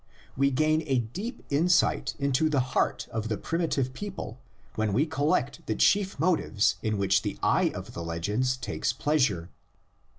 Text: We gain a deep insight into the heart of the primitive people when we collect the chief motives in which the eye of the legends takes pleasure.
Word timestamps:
We 0.35 0.49
gain 0.49 0.81
a 0.87 0.97
deep 0.97 1.43
insight 1.51 2.15
into 2.17 2.49
the 2.49 2.59
heart 2.73 3.07
of 3.11 3.29
the 3.29 3.37
primitive 3.37 3.93
people 3.93 4.39
when 4.73 4.93
we 4.93 5.05
collect 5.05 5.63
the 5.67 5.75
chief 5.75 6.19
motives 6.19 6.77
in 6.81 6.97
which 6.97 7.21
the 7.21 7.37
eye 7.43 7.69
of 7.75 7.93
the 7.93 8.01
legends 8.01 8.57
takes 8.57 8.93
pleasure. 8.93 9.51